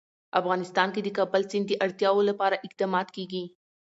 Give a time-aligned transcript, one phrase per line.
[0.39, 3.43] افغانستان کې د کابل سیند د اړتیاوو لپاره اقدامات کېږي.